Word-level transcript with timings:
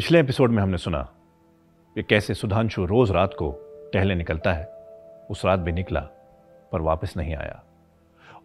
पिछले 0.00 0.20
एपिसोड 0.20 0.50
में 0.50 0.62
हमने 0.62 0.78
सुना 0.78 0.98
कि 1.96 2.02
कैसे 2.02 2.34
सुधांशु 2.34 2.84
रोज 2.84 3.10
रात 3.10 3.34
को 3.38 3.50
टहले 3.92 4.14
निकलता 4.14 4.52
है। 4.52 4.64
उस 5.30 5.44
रात 5.44 5.58
भी 5.60 5.72
निकला, 5.72 6.00
पर 6.72 6.80
वापस 6.80 7.12
नहीं 7.16 7.34
आया। 7.34 7.62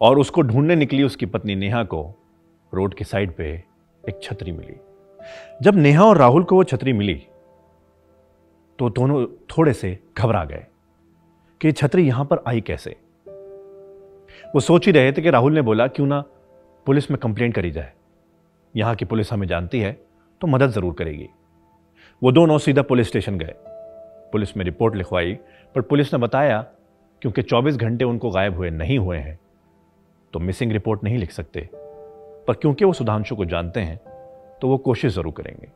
और 0.00 0.18
उसको 0.18 0.42
ढूँढने 0.42 0.74
निकली 0.76 1.02
उसकी 1.02 1.26
पत्नी 1.26 1.54
नेहा 1.54 1.82
को, 1.84 2.02
रोड 2.72 2.94
के 2.94 3.04
साइड 3.04 3.32
पे 3.36 3.48
एक 4.04 4.20
छतरी 4.22 4.52
मिली। 4.52 4.76
जब 5.62 5.76
नेहा 5.76 6.04
और 6.04 6.18
राहुल 6.18 6.44
को 6.44 6.56
वो 6.56 6.64
छतरी 6.64 6.92
मिली 6.92 7.14
तो 8.78 8.90
दोनों 8.90 9.24
थोड़े 9.50 9.72
से 9.72 9.98
घबरा 10.18 10.44
गए 10.44 10.66
कि 11.60 11.72
छतरी 11.72 12.06
यहाँ 12.06 12.24
पर 12.24 12.42
आई 12.48 12.60
कैसे। 12.60 12.96
वो 14.54 14.60
सोच 14.60 14.86
ही 14.86 14.92
रहे 14.92 15.12
थे 15.12 15.22
कि 15.22 15.30
राहुल 15.30 15.54
ने 15.54 15.62
बोला, 15.62 15.86
क्यों 15.86 16.06
ना 16.06 16.20
पुलिस 16.86 17.10
में 17.10 17.18
कंप्लेंट 17.20 17.54
करी 17.54 17.70
जाए। 17.70 17.92
यहाँ 18.74 18.94
की 18.94 19.04
पुलिस 19.04 19.32
हमें 19.32 19.46
जानती 19.48 19.80
है 19.80 19.92
तो 20.42 20.46
मदद 20.46 20.70
ज़रूर 20.70 20.94
करेगी। 20.94 21.28
वो 22.22 22.32
दोनों 22.32 22.58
सीधा 22.58 22.82
पुलिस 22.82 23.08
स्टेशन 23.08 23.38
गए। 23.38 23.54
पुलिस 24.32 24.56
में 24.56 24.64
रिपोर्ट 24.64 24.94
लिखवाई, 24.96 25.32
पर 25.74 25.80
पुलिस 25.80 26.12
ने 26.14 26.18
बताया, 26.18 26.60
क्योंकि 27.22 27.42
24 27.42 27.76
घंटे 27.76 28.04
उनको 28.04 28.30
गायब 28.30 28.56
हुए, 28.56 28.70
नहीं 28.70 28.98
हुए 28.98 29.18
हैं 29.18 29.38
तो 30.32 30.38
मिसिंग 30.38 30.72
रिपोर्ट 30.72 31.04
नहीं 31.04 31.18
लिख 31.18 31.30
सकते। 31.30 31.68
पर 32.46 32.54
क्योंकि 32.54 32.84
वो 32.84 32.92
सुधांशु 32.92 33.36
को 33.36 33.44
जानते 33.44 33.80
हैं 33.80 33.96
तो 34.60 34.68
वो 34.68 34.78
कोशिश 34.78 35.12
ज़रूर 35.12 35.32
करेंगे। 35.32 35.68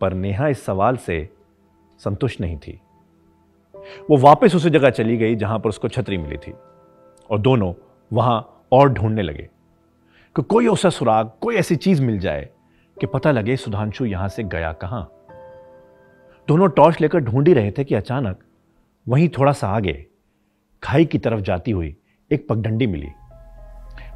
पर 0.00 0.12
नेहा 0.12 0.48
इस 0.48 0.64
सवाल 0.64 0.96
से 0.96 1.28
संतुष्ट 2.00 2.40
नहीं 2.40 2.56
थी। 2.58 2.80
वो 4.10 4.16
वापस 4.16 4.54
उसी 4.54 4.70
जगह 4.70 4.90
चली 4.90 5.16
गई, 5.16 5.34
जहाँ 5.36 5.58
पर 5.58 5.68
उसको 5.68 5.88
छतरी 5.88 6.18
मिली 6.18 6.36
थी, 6.36 6.52
और 7.30 7.38
दोनों 7.38 7.72
वहाँ 8.12 8.66
और 8.72 8.92
ढूँढने 8.92 9.22
लगे, 9.22 9.48
कि 10.36 10.42
कोई 10.42 10.68
ऐसा 10.68 10.90
सुराग, 10.90 11.30
कोई 11.40 11.56
ऐसी 11.56 11.76
चीज़ 11.76 12.02
मिल 12.02 12.18
जाए 12.18 12.48
कि 13.00 13.06
पता 13.06 13.30
लगे 13.30 13.56
सुधांशु 13.56 14.04
यहाँ 14.04 14.28
से 14.28 14.42
गया 14.42 14.72
कहाँ। 14.72 15.12
दोनों 16.48 16.68
टॉर्च 16.68 17.00
लेकर 17.00 17.18
ढूंढ 17.18 17.48
ही 17.48 17.54
रहे 17.54 17.70
थे 17.70 17.84
कि 17.84 17.94
अचानक 17.94 18.38
वहीं 19.08 19.28
थोड़ा 19.28 19.52
सा 19.52 19.68
आगे 19.68 20.06
खाई 20.82 21.04
की 21.04 21.18
तरफ़ 21.18 21.40
जाती 21.40 21.70
हुई 21.70 21.96
एक 22.32 22.48
पगडंडी 22.48 22.86
मिली। 22.86 23.08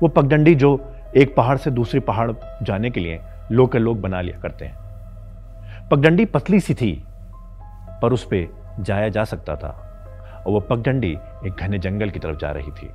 वो 0.03 0.09
पगडंडी 0.09 0.55
जो 0.55 0.95
एक 1.17 1.37
पहाड़ 1.37 1.57
से 1.57 1.71
दूसरे 1.71 2.01
पहाड़ 2.01 2.33
जाने 2.63 2.91
के 2.91 3.01
लिए 3.01 3.21
लोकल 3.53 3.83
लोग 3.83 4.01
बना 4.01 4.21
लिया 4.21 4.41
करते 4.41 4.65
हैं। 4.65 4.79
पगडंडी 5.89 6.25
पतली 6.25 6.61
सी 6.61 6.75
थी, 6.75 7.05
पर 8.03 8.13
उस 8.13 8.25
पर 8.25 8.77
जाया 8.81 9.09
जा 9.09 9.25
सकता 9.25 9.57
था, 9.57 9.69
और 10.47 10.53
वो 10.53 10.61
पगडंडी 10.61 11.19
एक 11.47 11.57
घने 11.61 11.79
जंगल 11.79 12.11
की 12.11 12.19
तरफ़ 12.19 12.37
जा 12.37 12.51
रही 12.51 12.71
थी। 12.71 12.87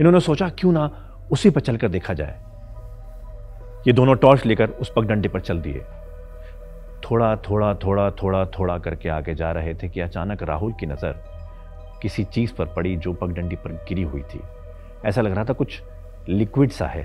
इन्होंने 0.00 0.20
सोचा, 0.20 0.48
क्यों 0.48 0.72
ना 0.72 0.90
उसी 1.30 1.50
पर 1.50 1.60
चलकर 1.60 1.88
देखा 1.88 2.14
जाए। 2.14 2.51
ये 3.86 3.92
दोनों 3.92 4.14
टॉर्च 4.14 4.44
लेकर 4.46 4.70
उस 4.70 4.92
पगडंडी 4.96 5.28
पर 5.28 5.40
चल 5.40 5.60
दिए। 5.60 5.80
थोड़ा 7.04 7.34
थोड़ा 7.48 7.72
थोड़ा 7.74 8.10
थोड़ा 8.12 8.44
थोड़ा 8.48 8.78
करके 8.78 9.08
आगे 9.08 9.34
जा 9.34 9.50
रहे 9.52 9.74
थे 9.74 9.88
कि 9.88 10.00
अचानक 10.00 10.42
राहुल 10.42 10.72
की 10.72 10.86
नज़र 10.86 11.14
किसी 12.02 12.24
चीज़ 12.24 12.52
पर 12.54 12.66
पड़ी 12.66 12.96
जो 12.96 13.12
पगडंडी 13.12 13.56
पर 13.56 13.72
गिरी 13.88 14.02
हुई 14.02 14.22
थी। 14.24 14.40
ऐसा 15.04 15.20
लग 15.20 15.34
रहा 15.34 15.44
था 15.44 15.52
कुछ 15.52 15.80
लिक्विड 16.28 16.70
सा 16.70 16.86
है। 16.86 17.02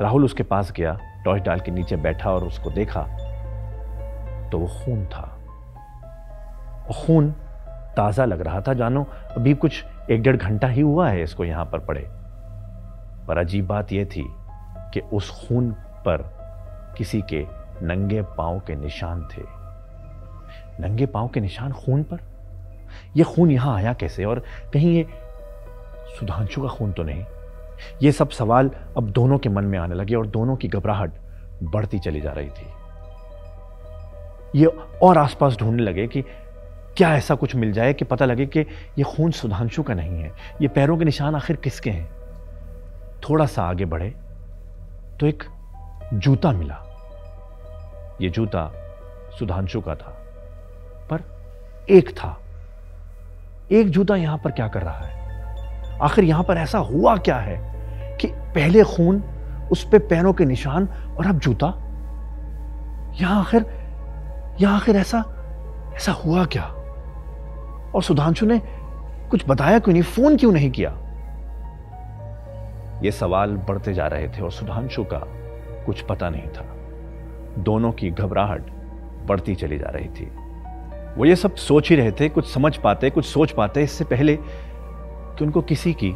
राहुल 0.00 0.24
उसके 0.24 0.42
पास 0.42 0.72
गया, 0.72 0.98
टॉर्च 1.24 1.42
डाल 1.42 1.60
के 1.60 1.70
नीचे 1.70 1.96
बैठा 1.96 2.30
और 2.30 2.44
उसको 2.44 2.70
देखा 2.70 3.02
तो 4.50 4.58
वो 4.58 4.66
खून 4.76 5.04
था। 5.06 5.32
खून 6.94 7.30
ताज़ा 7.96 8.24
लग 8.24 8.40
रहा 8.40 8.60
था, 8.60 8.74
जानो, 8.74 9.06
अभी 9.36 9.54
कुछ 9.54 9.84
एक 10.10 10.22
डेढ़ 10.22 10.36
घंटा 10.36 10.68
ही 10.68 10.80
हुआ 10.80 11.08
है 11.10 11.22
इसको 11.22 11.44
यहाँ 11.44 11.64
पर 11.64 11.78
पड़े। 11.80 12.06
पर 13.26 13.38
अजीब 13.38 13.66
बात 13.66 13.92
यह 13.92 14.04
थी 14.06 14.28
कि 14.96 15.02
उस 15.12 15.30
खून 15.30 15.70
पर 15.72 16.22
किसी 16.98 17.22
के 17.22 17.46
नंगे 17.82 18.22
पाँव 18.22 18.58
के 18.58 18.74
निशान 18.74 19.28
थे। 19.36 19.42
नंगे 20.80 21.06
पाँव 21.06 21.28
के 21.28 21.40
निशान 21.40 21.72
खून 21.72 22.02
पर? 22.02 22.18
यह 23.16 23.24
खून 23.24 23.50
यहाँ 23.50 23.76
आया 23.76 23.92
कैसे? 23.92 24.24
और 24.24 24.38
कहीं 24.72 24.94
ये 24.94 25.06
सुधांशु 26.20 26.62
का 26.62 26.68
खून 26.68 26.92
तो 26.92 27.02
नहीं? 27.02 27.24
ये 28.02 28.12
सब 28.12 28.30
सवाल 28.30 28.70
अब 28.96 29.10
दोनों 29.10 29.38
के 29.38 29.48
मन 29.48 29.64
में 29.64 29.78
आने 29.78 29.94
लगे 29.94 30.14
और 30.14 30.26
दोनों 30.26 30.56
की 30.56 30.68
घबराहट 30.68 31.12
बढ़ती 31.62 31.98
चली 31.98 32.20
जा 32.20 32.32
रही 32.32 32.48
थी। 32.48 32.66
ये 34.58 34.66
और 35.02 35.18
आसपास 35.18 35.56
ढूँढने 35.56 35.82
लगे 35.82 36.06
कि 36.06 36.22
क्या 36.96 37.16
ऐसा 37.16 37.34
कुछ 37.34 37.56
मिल 37.56 37.72
जाए 37.72 37.92
कि 37.92 38.04
पता 38.04 38.24
लगे 38.24 38.46
कि 38.46 38.60
ये 38.98 39.02
खून 39.02 39.30
सुधांशु 39.30 39.82
का 39.82 39.94
नहीं 39.94 40.22
है। 40.22 40.32
ये 40.62 40.68
पैरों 40.68 40.98
के 40.98 41.04
निशान 41.04 41.34
आखिर 41.34 41.56
किसके 41.56 41.90
हैं? 41.90 42.08
थोड़ा 43.28 43.46
सा 43.46 43.62
आगे 43.62 43.84
बढ़े। 43.84 44.14
तो 45.20 45.26
एक 45.26 45.44
जूता 46.14 46.52
मिला। 46.52 46.82
यह 48.22 48.30
जूता 48.30 48.72
सुधांशु 49.38 49.80
का 49.80 49.94
था, 49.94 50.10
पर 51.10 51.22
एक 51.90 52.10
था। 52.10 52.40
एक 53.72 53.90
जूता 53.90 54.16
यहाँ 54.16 54.38
पर 54.38 54.50
क्या 54.50 54.68
कर 54.68 54.82
रहा 54.82 54.98
है? 54.98 55.98
आखिर 56.00 56.24
यहाँ 56.24 56.44
पर 56.44 56.56
ऐसा 56.56 56.78
हुआ 56.78 57.16
क्या 57.16 57.36
है 57.36 57.56
कि 58.16 58.28
पहले 58.28 58.82
खून, 58.84 59.22
उस 59.72 59.88
पे 59.88 59.98
पैरों 59.98 60.32
के 60.32 60.44
निशान 60.44 60.88
और 61.18 61.26
अब 61.26 61.38
जूता? 61.38 61.66
यहाँ 63.14 63.40
आखिर 63.40 63.66
यहाँ 64.60 64.76
आखिर 64.76 64.96
ऐसा 64.96 65.24
ऐसा 65.96 66.12
हुआ 66.12 66.44
क्या? 66.44 66.64
और 67.94 68.02
सुधांशु 68.02 68.46
ने 68.46 68.60
कुछ 69.30 69.44
बताया 69.48 69.78
क्यों 69.78 69.92
नहीं? 69.92 70.02
फ़ोन 70.02 70.36
क्यों 70.36 70.52
नहीं 70.52 70.70
किया? 70.70 70.90
ये 73.02 73.10
सवाल 73.10 73.56
बढ़ते 73.56 73.94
जा 73.94 74.06
रहे 74.06 74.28
थे 74.28 74.42
और 74.42 74.52
सुधांशु 74.52 75.04
का 75.04 75.22
कुछ 75.86 76.00
पता 76.00 76.30
नहीं 76.30 76.48
था। 76.48 76.64
दोनों 77.58 77.92
की 77.92 78.10
घबराहट 78.10 78.62
बढ़ती 79.26 79.54
चली 79.54 79.78
जा 79.78 79.88
रही 79.88 80.08
थी। 80.08 80.26
वो 81.16 81.24
ये 81.24 81.36
सब 81.36 81.54
सोच 81.54 81.90
ही 81.90 81.96
रहे 81.96 82.12
थे 82.12 82.28
कुछ 82.28 82.54
समझ 82.54 82.76
पाते 82.76 83.10
कुछ 83.10 83.24
सोच 83.24 83.52
पाते। 83.52 83.82
इससे 83.82 84.04
पहले 84.04 84.36
कि 84.36 85.44
उनको 85.44 85.62
किसी 85.62 85.94
की 85.94 86.12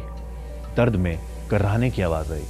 दर्द 0.77 0.95
में 0.95 1.19
कर्राने 1.51 1.89
की 1.89 2.01
आवाज़ 2.01 2.33
आई। 2.33 2.45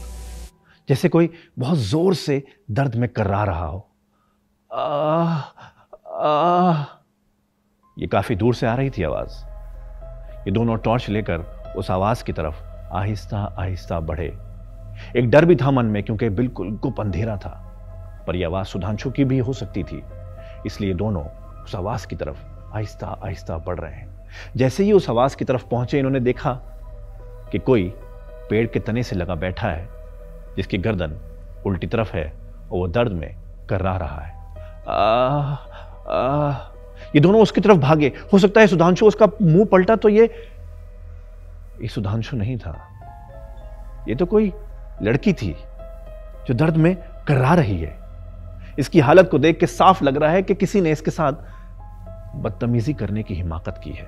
जैसे 0.89 1.09
कोई 1.09 1.29
बहुत 1.59 1.77
ज़ोर 1.77 2.13
से 2.13 2.43
दर्द 2.71 2.95
में 2.95 3.09
कर्रा 3.09 3.43
रहा 3.43 3.65
हो। 3.65 3.89
आ, 4.73 5.41
आ, 6.07 6.85
ये 7.99 8.07
काफ़ी 8.07 8.35
दूर 8.35 8.55
से 8.55 8.67
आ 8.67 8.75
रही 8.75 8.89
थी 8.89 9.03
आवाज़। 9.03 9.45
ये 10.47 10.51
दोनों 10.51 10.77
टॉर्च 10.77 11.09
लेकर 11.09 11.37
उस 11.77 11.91
आवाज़ 11.91 12.23
की 12.23 12.33
तरफ़ 12.33 12.70
आहिस्ता 12.94 13.56
आहिस्ता 13.59 14.00
बढ़े। 14.00 14.38
एक 15.16 15.29
डर 15.29 15.46
भी 15.46 15.56
था 15.56 15.72
मन 15.72 15.85
में 15.85 16.03
क्योंकि 16.03 16.29
बिल्कुल 16.29 16.72
गुप 16.72 17.02
अंधेरा 17.02 17.38
था। 17.38 17.68
पर 18.28 18.35
यह 18.35 18.47
आवाज़ 18.47 18.68
सुधांशु 18.68 19.12
की 19.12 19.24
भी 19.24 19.38
हो 19.38 19.53
सकती 19.53 19.84
थी। 19.84 20.03
इसलिए 20.66 20.94
दोनों 20.94 21.25
उस 21.63 21.75
आवाज़ 21.75 22.07
की 22.07 22.16
तरफ़ 22.16 22.38
आहिस्ता 22.75 23.07
आहिस्ता 23.07 23.57
बढ़ 23.57 23.79
रहे 23.79 23.91
हैं। 23.91 24.28
जैसे 24.56 24.84
ही 24.84 24.91
उस 24.91 25.09
आवाज़ 25.09 25.38
की 25.38 25.46
तरफ़ 25.46 25.66
पहुँचे 25.66 25.97
इन्होंने 26.00 26.19
देखा 26.19 26.52
कि 27.52 27.59
कोई 27.59 27.94
पेड़ 28.50 28.68
के 28.68 28.79
तने 28.79 29.03
से 29.03 29.16
लगा 29.16 29.35
बैठा 29.35 29.68
है 29.68 29.88
जिसकी 30.58 30.78
गर्दन 30.78 31.13
उल्टी 31.66 31.88
तरफ़ 31.88 32.13
है 32.13 32.34
और 32.72 32.78
वो 32.78 32.88
दर्द 32.88 33.12
में 33.12 33.35
कर्रा 33.69 33.97
रहा 33.97 34.22
है। 34.22 34.41
आ, 34.88 34.97
आ, 36.09 36.52
ये 37.16 37.19
दोनों 37.19 37.41
उसकी 37.41 37.62
तरफ़ 37.62 37.78
भागे। 37.78 38.13
हो 38.34 38.38
सकता 38.38 38.62
है 38.62 38.68
सुधांशु 38.68 39.06
उसका 39.06 39.28
मुँह 39.41 39.66
पलटा 39.66 39.96
तो 39.96 40.09
ये 40.09 40.52
ये 41.81 41.87
सुधांशु 41.87 42.37
नहीं 42.37 42.57
था। 42.57 42.77
ये 44.07 44.15
तो 44.15 44.25
कोई 44.25 44.51
लड़की 45.01 45.33
थी 45.33 45.55
जो 46.47 46.53
दर्द 46.53 46.77
में 46.77 46.95
कर्रा 47.27 47.53
रही 47.53 47.79
है। 47.79 47.95
इसकी 48.79 48.99
हालत 48.99 49.29
को 49.31 49.39
देख 49.39 49.59
के 49.59 49.65
साफ़ 49.65 50.03
लग 50.03 50.17
रहा 50.17 50.31
है 50.31 50.41
कि 50.41 50.55
किसी 50.55 50.81
ने 50.81 50.91
इसके 50.91 51.11
साथ 51.11 51.33
बदतमीजी 52.35 52.93
करने 52.93 53.23
की 53.23 53.33
हिमाकत 53.33 53.81
की 53.83 53.91
है। 53.91 54.05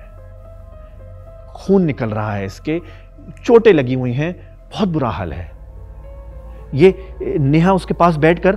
खून 1.56 1.82
निकल 1.82 2.10
रहा 2.10 2.34
है 2.34 2.46
इसके, 2.46 2.80
चोटें 3.44 3.72
लगी 3.72 3.94
हुई 3.94 4.12
हैं, 4.12 4.32
बहुत 4.72 4.88
बुरा 4.88 5.08
हाल 5.08 5.32
है। 5.32 5.50
ये, 6.74 7.14
नेहा 7.38 7.72
उसके 7.72 7.94
पास 7.94 8.16
बैठकर 8.16 8.56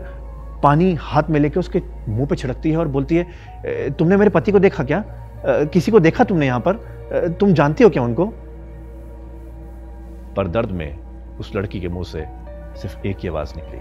पानी 0.64 0.94
हाथ 1.02 1.24
में 1.30 1.40
लेकर 1.40 1.60
उसके 1.60 1.82
मुँह 2.08 2.28
पे 2.28 2.36
छिड़कती 2.36 2.72
है 2.72 2.78
और 2.78 2.88
बोलती 2.88 3.18
है 3.18 3.90
तुमने 3.92 4.18
मेरे 4.18 4.30
पति 4.30 4.52
को 4.52 4.60
देखा 4.60 4.84
क्या? 4.84 5.04
किसी 5.46 5.92
को 5.92 6.00
देखा 6.00 6.24
तुमने 6.24 6.46
यहाँ 6.46 6.60
पर? 6.60 7.36
तुम 7.40 7.54
जानती 7.54 7.84
हो 7.84 7.90
क्या 7.90 8.04
उनको? 8.04 8.34
पर 10.38 10.48
दर्द 10.48 10.72
में 10.72 11.08
उस 11.38 11.56
लड़की 11.56 11.82
के 11.82 11.88
मुँह 11.88 12.04
से 12.04 12.26
सिर्फ़ 12.82 13.08
एक 13.08 13.18
ही 13.18 13.30
आवाज़ 13.30 13.54
निकली। 13.56 13.80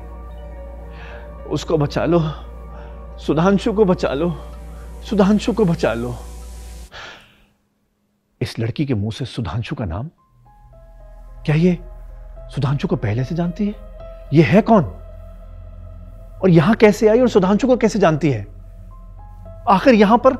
उसको 1.44 1.78
बचा 1.78 2.04
लो। 2.04 2.20
सुधांशु 3.18 3.72
को 3.72 3.84
बचा 3.84 4.14
लो। 4.14 4.36
सुधांशु 5.10 5.52
को 5.52 5.64
बचा 5.64 5.92
लो। 5.92 6.14
इस 8.40 8.58
लड़की 8.58 8.86
के 8.86 8.94
मुँह 8.94 9.10
से 9.10 9.24
सुधांशु 9.24 9.74
का 9.74 9.84
नाम? 9.84 10.10
क्या 11.44 11.54
ये 11.54 11.78
सुधांशु 12.54 12.88
को 12.88 12.96
पहले 12.96 13.24
से 13.24 13.34
जानती 13.34 13.66
है? 13.66 13.74
ये 14.32 14.42
है 14.42 14.62
कौन? 14.62 14.84
और 16.42 16.50
यहाँ 16.50 16.74
कैसे 16.74 17.08
आई 17.08 17.20
और 17.20 17.28
सुधांशु 17.28 17.66
को 17.66 17.76
कैसे 17.76 17.98
जानती 17.98 18.30
है? 18.30 18.46
आखिर 19.68 19.94
यहाँ 19.94 20.18
पर 20.18 20.32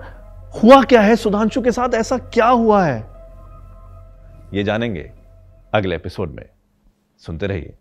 हुआ 0.62 0.82
क्या 0.82 1.00
है? 1.00 1.16
सुधांशु 1.16 1.62
के 1.62 1.72
साथ 1.72 1.94
ऐसा 1.94 2.18
क्या 2.18 2.48
हुआ 2.48 2.84
है? 2.84 3.06
ये 4.54 4.64
जानेंगे। 4.64 5.12
अगले 5.74 5.96
एपिसोड 5.96 6.30
में। 6.30 6.50
सुनते 7.18 7.46
रहिए। 7.46 7.74